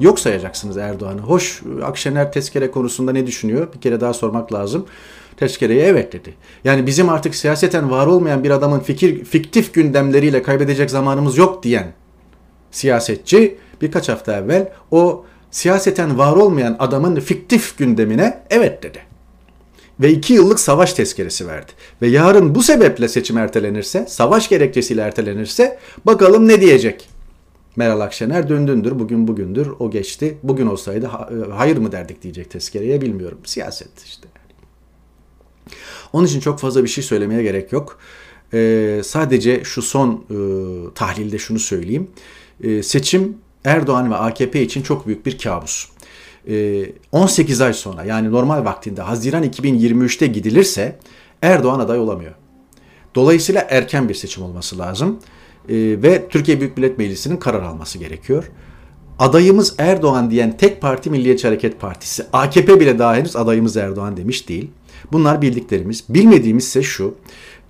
Yok 0.00 0.20
sayacaksınız 0.20 0.76
Erdoğan'ı. 0.76 1.20
Hoş 1.20 1.62
Akşener 1.84 2.32
tezkere 2.32 2.70
konusunda 2.70 3.12
ne 3.12 3.26
düşünüyor? 3.26 3.68
Bir 3.74 3.80
kere 3.80 4.00
daha 4.00 4.14
sormak 4.14 4.52
lazım. 4.52 4.86
Tezkereye 5.36 5.86
evet 5.86 6.12
dedi. 6.12 6.34
Yani 6.64 6.86
bizim 6.86 7.08
artık 7.08 7.34
siyaseten 7.34 7.90
var 7.90 8.06
olmayan 8.06 8.44
bir 8.44 8.50
adamın 8.50 8.80
fikir 8.80 9.24
fiktif 9.24 9.74
gündemleriyle 9.74 10.42
kaybedecek 10.42 10.90
zamanımız 10.90 11.38
yok 11.38 11.62
diyen 11.62 11.92
siyasetçi 12.70 13.58
birkaç 13.82 14.08
hafta 14.08 14.38
evvel 14.38 14.72
o 14.90 15.24
siyaseten 15.50 16.18
var 16.18 16.36
olmayan 16.36 16.76
adamın 16.78 17.20
fiktif 17.20 17.78
gündemine 17.78 18.42
evet 18.50 18.82
dedi. 18.82 18.98
Ve 20.00 20.10
iki 20.10 20.32
yıllık 20.32 20.60
savaş 20.60 20.92
tezkeresi 20.92 21.48
verdi. 21.48 21.72
Ve 22.02 22.08
yarın 22.08 22.54
bu 22.54 22.62
sebeple 22.62 23.08
seçim 23.08 23.38
ertelenirse, 23.38 24.06
savaş 24.08 24.48
gerekçesiyle 24.48 25.00
ertelenirse 25.00 25.78
bakalım 26.06 26.48
ne 26.48 26.60
diyecek? 26.60 27.08
Meral 27.76 28.00
Akşener 28.00 28.48
döndündür, 28.48 28.98
bugün 28.98 29.28
bugündür, 29.28 29.68
o 29.78 29.90
geçti. 29.90 30.38
Bugün 30.42 30.66
olsaydı 30.66 31.06
e, 31.06 31.50
hayır 31.50 31.76
mı 31.76 31.92
derdik 31.92 32.22
diyecek 32.22 32.50
tezkereye 32.50 33.00
bilmiyorum. 33.00 33.38
Siyaset 33.44 34.04
işte. 34.04 34.28
Onun 36.12 36.26
için 36.26 36.40
çok 36.40 36.58
fazla 36.58 36.84
bir 36.84 36.88
şey 36.88 37.04
söylemeye 37.04 37.42
gerek 37.42 37.72
yok. 37.72 37.98
Ee, 38.54 39.00
sadece 39.04 39.64
şu 39.64 39.82
son 39.82 40.12
e, 40.30 40.36
tahlilde 40.94 41.38
şunu 41.38 41.58
söyleyeyim. 41.58 42.10
E, 42.62 42.82
seçim 42.82 43.36
Erdoğan 43.64 44.10
ve 44.10 44.16
AKP 44.16 44.62
için 44.62 44.82
çok 44.82 45.06
büyük 45.06 45.26
bir 45.26 45.38
kabus. 45.38 45.88
E, 46.48 46.84
18 47.12 47.60
ay 47.60 47.72
sonra 47.72 48.04
yani 48.04 48.30
normal 48.30 48.64
vaktinde 48.64 49.02
Haziran 49.02 49.44
2023'te 49.44 50.26
gidilirse 50.26 50.98
Erdoğan 51.42 51.80
aday 51.80 51.98
olamıyor. 51.98 52.32
Dolayısıyla 53.14 53.66
erken 53.70 54.08
bir 54.08 54.14
seçim 54.14 54.42
olması 54.42 54.78
lazım 54.78 55.18
e, 55.68 55.74
ve 55.76 56.28
Türkiye 56.28 56.60
Büyük 56.60 56.76
Millet 56.76 56.98
Meclisi'nin 56.98 57.36
karar 57.36 57.62
alması 57.62 57.98
gerekiyor. 57.98 58.50
Adayımız 59.18 59.74
Erdoğan 59.78 60.30
diyen 60.30 60.56
tek 60.56 60.80
parti 60.80 61.10
Milliyetçi 61.10 61.46
Hareket 61.46 61.80
Partisi. 61.80 62.24
AKP 62.32 62.80
bile 62.80 62.98
daha 62.98 63.16
henüz 63.16 63.36
adayımız 63.36 63.76
Erdoğan 63.76 64.16
demiş 64.16 64.48
değil. 64.48 64.70
Bunlar 65.12 65.42
bildiklerimiz. 65.42 66.04
Bilmediğimiz 66.08 66.64
ise 66.64 66.82
şu. 66.82 67.14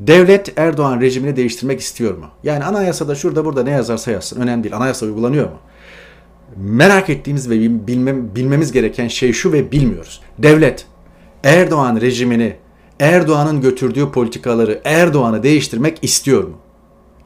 Devlet 0.00 0.58
Erdoğan 0.58 1.00
rejimini 1.00 1.36
değiştirmek 1.36 1.80
istiyor 1.80 2.18
mu? 2.18 2.26
Yani 2.44 2.64
anayasada 2.64 3.14
şurada 3.14 3.44
burada 3.44 3.62
ne 3.62 3.70
yazarsa 3.70 4.10
yazsın. 4.10 4.40
Önemli 4.40 4.64
değil. 4.64 4.76
Anayasa 4.76 5.06
uygulanıyor 5.06 5.44
mu? 5.44 5.56
Merak 6.56 7.10
ettiğimiz 7.10 7.50
ve 7.50 7.86
bilmem, 7.86 8.34
bilmemiz 8.34 8.72
gereken 8.72 9.08
şey 9.08 9.32
şu 9.32 9.52
ve 9.52 9.72
bilmiyoruz. 9.72 10.20
Devlet 10.38 10.86
Erdoğan 11.44 12.00
rejimini, 12.00 12.56
Erdoğan'ın 13.00 13.60
götürdüğü 13.60 14.10
politikaları, 14.10 14.80
Erdoğan'ı 14.84 15.42
değiştirmek 15.42 15.98
istiyor 16.02 16.44
mu? 16.44 16.56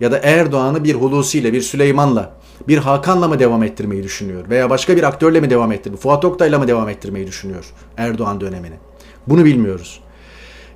Ya 0.00 0.12
da 0.12 0.18
Erdoğan'ı 0.18 0.84
bir 0.84 0.94
Hulusi 0.94 1.38
ile, 1.38 1.52
bir 1.52 1.60
Süleyman'la, 1.60 2.32
bir 2.68 2.78
Hakan'la 2.78 3.28
mı 3.28 3.38
devam 3.38 3.62
ettirmeyi 3.62 4.02
düşünüyor? 4.02 4.50
Veya 4.50 4.70
başka 4.70 4.96
bir 4.96 5.02
aktörle 5.02 5.40
mi 5.40 5.50
devam 5.50 5.72
ettirmeyi, 5.72 6.00
Fuat 6.00 6.24
Oktay'la 6.24 6.58
mı 6.58 6.68
devam 6.68 6.88
ettirmeyi 6.88 7.26
düşünüyor 7.26 7.72
Erdoğan 7.96 8.40
dönemini? 8.40 8.74
Bunu 9.28 9.44
bilmiyoruz. 9.44 10.00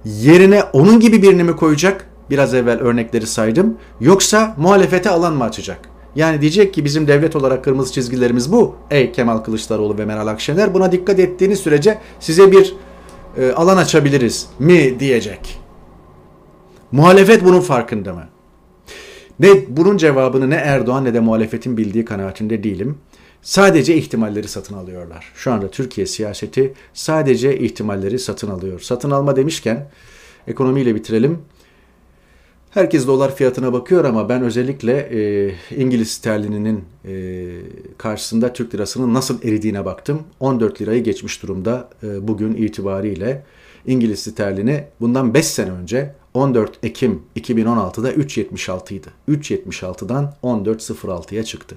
Yerine 0.05 0.63
onun 0.63 1.01
gibi 1.01 1.23
birini 1.23 1.45
mi 1.45 1.57
koyacak? 1.57 2.07
Biraz 2.31 2.55
evvel 2.55 2.81
örnekleri 2.81 3.27
saydım. 3.27 3.77
Yoksa 4.01 4.55
muhalefete 4.59 5.11
alan 5.11 5.35
mı 5.35 5.45
açacak? 5.45 5.91
Yani 6.17 6.41
diyecek 6.41 6.75
ki 6.75 6.85
bizim 6.85 7.09
devlet 7.09 7.37
olarak 7.37 7.65
kırmızı 7.65 7.93
çizgilerimiz 7.93 8.53
bu. 8.53 8.75
Ey 8.91 9.13
Kemal 9.13 9.39
Kılıçdaroğlu 9.39 9.99
ve 9.99 10.05
Meral 10.05 10.27
Akşener 10.27 10.75
buna 10.75 10.93
dikkat 10.93 11.19
ettiğiniz 11.19 11.59
sürece 11.61 11.99
size 12.21 12.53
bir 12.53 12.75
e, 13.37 13.53
alan 13.53 13.77
açabiliriz 13.77 14.49
mi 14.59 15.01
diyecek. 15.01 15.61
Muhalefet 16.93 17.45
bunun 17.45 17.61
farkında 17.61 18.15
mı? 18.15 18.25
Ne 19.41 19.49
bunun 19.69 19.97
cevabını 19.97 20.51
ne 20.51 20.55
Erdoğan 20.55 21.05
ne 21.05 21.15
de 21.15 21.21
muhalefetin 21.21 21.77
bildiği 21.77 22.05
kanaatinde 22.05 22.63
değilim. 22.63 22.99
Sadece 23.43 23.97
ihtimalleri 23.97 24.49
satın 24.49 24.75
alıyorlar. 24.75 25.33
Şu 25.35 25.53
anda 25.53 25.71
Türkiye 25.71 26.07
siyaseti 26.07 26.75
sadece 26.95 27.59
ihtimalleri 27.59 28.19
satın 28.19 28.51
alıyor. 28.51 28.81
Satın 28.81 29.11
alma 29.11 29.37
demişken 29.37 29.91
ekonomiyle 30.47 30.95
bitirelim. 30.95 31.39
Herkes 32.71 33.07
dolar 33.07 33.37
fiyatına 33.37 33.73
bakıyor 33.73 34.05
ama 34.05 34.29
ben 34.29 34.43
özellikle 34.43 34.93
e, 34.99 35.55
İngiliz 35.77 36.11
sterlininin 36.11 36.85
e, 37.05 37.47
karşısında 37.99 38.53
Türk 38.53 38.75
lirasının 38.75 39.15
nasıl 39.15 39.43
eridiğine 39.43 39.85
baktım. 39.85 40.23
14 40.41 40.83
lirayı 40.83 41.05
geçmiş 41.05 41.43
durumda 41.43 41.91
e, 42.03 42.29
bugün 42.29 42.55
itibariyle. 42.55 43.45
İngiliz 43.87 44.19
sterlini 44.19 44.85
bundan 45.01 45.35
5 45.35 45.47
sene 45.47 45.71
önce 45.71 46.15
14 46.35 46.79
Ekim 46.83 47.23
2016'da 47.37 48.13
3.76 48.13 48.95
idi. 48.95 49.09
3.76'dan 49.29 50.35
14.06'ya 50.43 51.45
çıktı. 51.45 51.77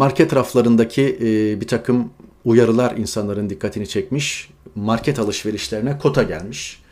Market 0.00 0.34
raflarındaki 0.34 1.18
e, 1.20 1.60
bir 1.60 1.66
takım 1.66 2.10
uyarılar 2.44 2.96
insanların 2.96 3.50
dikkatini 3.50 3.88
çekmiş. 3.88 4.50
Market 4.74 5.18
alışverişlerine 5.18 5.98
kota 5.98 6.22
gelmiş. 6.22 6.82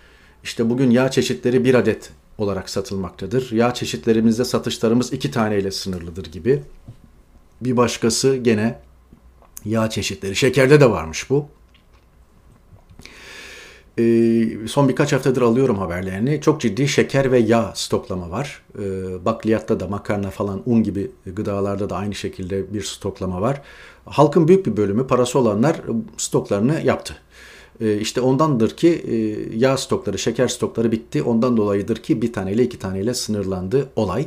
İşte 0.45 0.71
bugün 0.71 0.91
yağ 0.91 1.11
çeşitleri 1.11 1.65
bir 1.65 1.75
adet 1.75 2.11
olarak 2.39 2.71
satılmaktadır. 2.71 3.53
Yağ 3.53 3.75
çeşitlerimizde 3.75 4.45
satışlarımız 4.45 5.13
iki 5.13 5.31
taneyle 5.31 5.71
sınırlıdır 5.71 6.33
gibi. 6.33 6.63
Bir 7.61 7.77
başkası 7.77 8.37
gene 8.37 8.79
yağ 9.65 9.91
çeşitleri. 9.91 10.37
Şekerde 10.37 10.81
de 10.81 10.91
varmış 10.91 11.31
bu. 11.31 11.49
Ee, 13.99 14.49
son 14.67 14.89
birkaç 14.89 15.13
haftadır 15.13 15.43
alıyorum 15.43 15.79
haberlerini. 15.79 16.41
Çok 16.41 16.61
ciddi 16.61 16.89
şeker 16.89 17.33
ve 17.33 17.39
yağ 17.39 17.73
stoklama 17.75 18.31
var. 18.31 18.63
Ee, 18.79 19.25
bakliyatta 19.25 19.81
da 19.81 19.87
makarna 19.87 20.31
falan 20.31 20.63
un 20.67 20.83
gibi 20.83 21.11
gıdalarda 21.27 21.91
da 21.91 21.97
aynı 21.97 22.15
şekilde 22.15 22.75
bir 22.75 22.83
stoklama 22.83 23.41
var. 23.41 23.63
Halkın 24.05 24.49
büyük 24.49 24.67
bir 24.67 24.77
bölümü 24.77 25.07
parası 25.07 25.39
olanlar 25.39 25.81
stoklarını 26.17 26.81
yaptı. 26.85 27.17
Ee, 27.81 27.99
işte 27.99 28.21
ondandır 28.21 28.71
ki 28.71 28.89
e, 28.89 29.15
yağ 29.57 29.77
stokları, 29.77 30.19
şeker 30.19 30.49
stokları 30.49 30.93
bitti. 30.93 31.23
Ondan 31.23 31.57
dolayıdır 31.57 31.97
ki 31.97 32.23
bir 32.23 32.33
taneyle 32.33 32.63
iki 32.63 32.79
taneyle 32.79 33.15
sınırlandı 33.15 33.89
olay. 33.97 34.27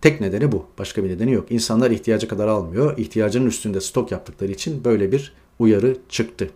tek 0.00 0.20
nedeni 0.20 0.52
bu. 0.52 0.64
Başka 0.78 1.04
bir 1.04 1.08
nedeni 1.08 1.32
yok. 1.32 1.46
İnsanlar 1.50 1.90
ihtiyacı 1.90 2.28
kadar 2.28 2.48
almıyor. 2.48 2.98
İhtiyacının 2.98 3.46
üstünde 3.46 3.80
stok 3.80 4.12
yaptıkları 4.12 4.52
için 4.52 4.84
böyle 4.84 5.12
bir 5.12 5.32
uyarı 5.58 5.96
çıktı. 6.08 6.50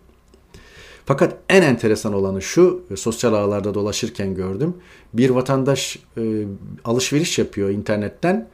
Fakat 1.11 1.37
en 1.49 1.62
enteresan 1.62 2.12
olanı 2.12 2.42
şu, 2.42 2.83
e, 2.90 2.96
sosyal 2.96 3.35
ağlarda 3.35 3.75
dolaşırken 3.75 4.35
gördüm. 4.35 4.75
Bir 5.14 5.31
vatandaş 5.31 5.99
e, 6.16 6.44
alışveriş 6.85 7.38
yapıyor 7.38 7.70
internetten, 7.70 8.49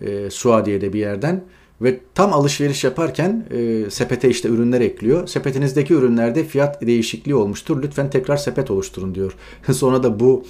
e, 0.00 0.30
Suadiye'de 0.30 0.92
bir 0.92 0.98
yerden 0.98 1.44
ve 1.80 2.00
tam 2.14 2.32
alışveriş 2.32 2.84
yaparken 2.84 3.46
e, 3.50 3.90
sepete 3.90 4.28
işte 4.28 4.48
ürünler 4.48 4.80
ekliyor. 4.80 5.26
Sepetinizdeki 5.26 5.94
ürünlerde 5.94 6.44
fiyat 6.44 6.86
değişikliği 6.86 7.34
olmuştur. 7.34 7.82
Lütfen 7.82 8.10
tekrar 8.10 8.36
sepet 8.36 8.70
oluşturun 8.70 9.14
diyor. 9.14 9.36
Sonra 9.72 10.02
da 10.02 10.20
bu 10.20 10.44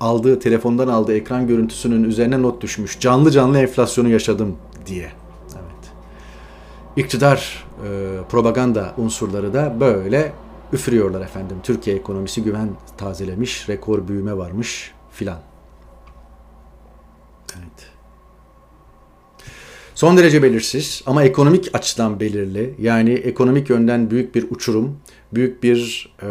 aldığı 0.00 0.38
telefondan 0.38 0.88
aldığı 0.88 1.14
ekran 1.14 1.46
görüntüsünün 1.46 2.04
üzerine 2.04 2.42
not 2.42 2.62
düşmüş. 2.62 3.00
Canlı 3.00 3.30
canlı 3.30 3.58
enflasyonu 3.58 4.08
yaşadım 4.08 4.56
diye. 4.86 5.12
Evet. 5.52 5.92
İktidar 6.96 7.64
e, 7.84 7.88
propaganda 8.30 8.94
unsurları 8.98 9.54
da 9.54 9.80
böyle 9.80 10.32
üfürüyorlar 10.72 11.20
efendim. 11.20 11.56
Türkiye 11.62 11.96
ekonomisi 11.96 12.42
güven 12.42 12.68
tazelemiş, 12.98 13.68
rekor 13.68 14.08
büyüme 14.08 14.36
varmış 14.36 14.92
filan. 15.12 15.40
Evet. 17.58 17.90
Son 19.94 20.16
derece 20.16 20.42
belirsiz 20.42 21.02
ama 21.06 21.24
ekonomik 21.24 21.74
açıdan 21.74 22.20
belirli. 22.20 22.74
Yani 22.78 23.12
ekonomik 23.12 23.70
yönden 23.70 24.10
büyük 24.10 24.34
bir 24.34 24.46
uçurum, 24.50 24.98
büyük 25.32 25.62
bir 25.62 26.12
e, 26.22 26.28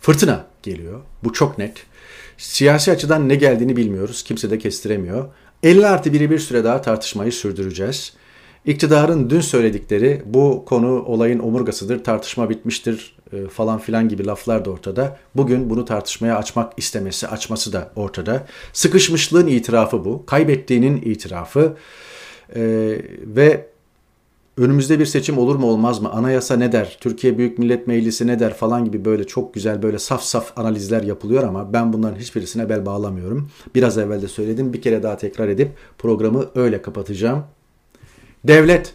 fırtına 0.00 0.46
geliyor. 0.62 1.00
Bu 1.24 1.32
çok 1.32 1.58
net. 1.58 1.86
Siyasi 2.38 2.92
açıdan 2.92 3.28
ne 3.28 3.34
geldiğini 3.34 3.76
bilmiyoruz. 3.76 4.22
Kimse 4.22 4.50
de 4.50 4.58
kestiremiyor. 4.58 5.28
50 5.62 5.86
artı 5.86 6.12
biri 6.12 6.30
bir 6.30 6.38
süre 6.38 6.64
daha 6.64 6.82
tartışmayı 6.82 7.32
sürdüreceğiz. 7.32 8.12
İktidarın 8.64 9.30
dün 9.30 9.40
söyledikleri 9.40 10.22
bu 10.26 10.64
konu 10.66 11.02
olayın 11.02 11.38
omurgasıdır, 11.38 12.04
tartışma 12.04 12.50
bitmiştir 12.50 13.16
e, 13.32 13.46
falan 13.46 13.78
filan 13.78 14.08
gibi 14.08 14.26
laflar 14.26 14.64
da 14.64 14.70
ortada. 14.70 15.16
Bugün 15.34 15.70
bunu 15.70 15.84
tartışmaya 15.84 16.36
açmak 16.36 16.72
istemesi, 16.76 17.28
açması 17.28 17.72
da 17.72 17.90
ortada. 17.96 18.46
Sıkışmışlığın 18.72 19.46
itirafı 19.46 20.04
bu, 20.04 20.26
kaybettiğinin 20.26 21.02
itirafı 21.02 21.76
e, 22.54 22.62
ve 23.22 23.66
önümüzde 24.56 24.98
bir 24.98 25.06
seçim 25.06 25.38
olur 25.38 25.56
mu 25.56 25.66
olmaz 25.66 26.02
mı? 26.02 26.10
Anayasa 26.10 26.56
ne 26.56 26.72
der? 26.72 26.98
Türkiye 27.00 27.38
Büyük 27.38 27.58
Millet 27.58 27.86
Meclisi 27.86 28.26
ne 28.26 28.38
der? 28.38 28.54
Falan 28.54 28.84
gibi 28.84 29.04
böyle 29.04 29.26
çok 29.26 29.54
güzel 29.54 29.82
böyle 29.82 29.98
saf 29.98 30.22
saf 30.22 30.58
analizler 30.58 31.02
yapılıyor 31.02 31.42
ama 31.42 31.72
ben 31.72 31.92
bunların 31.92 32.18
hiçbirisine 32.18 32.68
bel 32.68 32.86
bağlamıyorum. 32.86 33.50
Biraz 33.74 33.98
evvel 33.98 34.22
de 34.22 34.28
söyledim. 34.28 34.72
Bir 34.72 34.82
kere 34.82 35.02
daha 35.02 35.16
tekrar 35.16 35.48
edip 35.48 35.70
programı 35.98 36.44
öyle 36.54 36.82
kapatacağım. 36.82 37.44
Devlet 38.44 38.94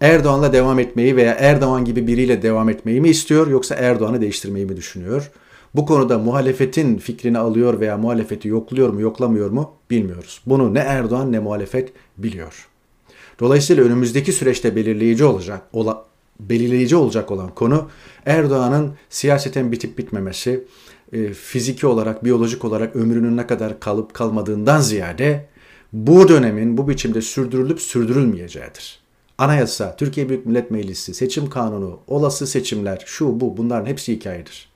Erdoğan'la 0.00 0.52
devam 0.52 0.78
etmeyi 0.78 1.16
veya 1.16 1.32
Erdoğan 1.34 1.84
gibi 1.84 2.06
biriyle 2.06 2.42
devam 2.42 2.68
etmeyi 2.68 3.00
mi 3.00 3.08
istiyor 3.08 3.46
yoksa 3.46 3.74
Erdoğan'ı 3.74 4.20
değiştirmeyi 4.20 4.66
mi 4.66 4.76
düşünüyor? 4.76 5.30
Bu 5.74 5.86
konuda 5.86 6.18
muhalefetin 6.18 6.98
fikrini 6.98 7.38
alıyor 7.38 7.80
veya 7.80 7.98
muhalefeti 7.98 8.48
yokluyor 8.48 8.88
mu 8.88 9.00
yoklamıyor 9.00 9.50
mu 9.50 9.72
bilmiyoruz. 9.90 10.40
Bunu 10.46 10.74
ne 10.74 10.78
Erdoğan 10.78 11.32
ne 11.32 11.38
muhalefet 11.38 11.92
biliyor. 12.18 12.68
Dolayısıyla 13.40 13.84
önümüzdeki 13.84 14.32
süreçte 14.32 14.76
belirleyici 14.76 15.24
olacak 15.24 15.62
ola, 15.72 16.04
belirleyici 16.40 16.96
olacak 16.96 17.30
olan 17.30 17.54
konu 17.54 17.88
Erdoğan'ın 18.26 18.92
siyaseten 19.10 19.72
bitip 19.72 19.98
bitmemesi, 19.98 20.64
e, 21.12 21.32
fiziki 21.32 21.86
olarak, 21.86 22.24
biyolojik 22.24 22.64
olarak 22.64 22.96
ömrünün 22.96 23.36
ne 23.36 23.46
kadar 23.46 23.80
kalıp 23.80 24.14
kalmadığından 24.14 24.80
ziyade 24.80 25.46
bu 25.92 26.28
dönemin 26.28 26.76
bu 26.76 26.88
biçimde 26.88 27.22
sürdürülüp 27.22 27.80
sürdürülmeyeceğidir. 27.80 29.00
Anayasa, 29.38 29.96
Türkiye 29.96 30.28
Büyük 30.28 30.46
Millet 30.46 30.70
Meclisi, 30.70 31.14
seçim 31.14 31.50
kanunu, 31.50 32.00
olası 32.06 32.46
seçimler, 32.46 33.02
şu 33.06 33.40
bu 33.40 33.56
bunların 33.56 33.86
hepsi 33.86 34.12
hikayedir. 34.12 34.70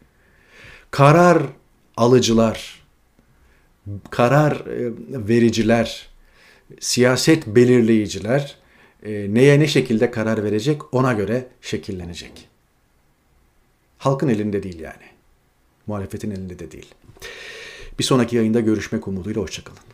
Karar 0.90 1.42
alıcılar, 1.96 2.84
karar 4.10 4.52
e, 4.52 4.92
vericiler, 5.28 6.08
siyaset 6.80 7.46
belirleyiciler 7.46 8.56
e, 9.02 9.34
neye 9.34 9.60
ne 9.60 9.66
şekilde 9.66 10.10
karar 10.10 10.44
verecek 10.44 10.94
ona 10.94 11.12
göre 11.12 11.46
şekillenecek. 11.60 12.48
Halkın 13.98 14.28
elinde 14.28 14.62
değil 14.62 14.80
yani. 14.80 15.04
Muhalefetin 15.86 16.30
elinde 16.30 16.58
de 16.58 16.70
değil. 16.70 16.94
Bir 17.98 18.04
sonraki 18.04 18.36
yayında 18.36 18.60
görüşmek 18.60 19.08
umuduyla 19.08 19.42
hoşçakalın. 19.42 19.93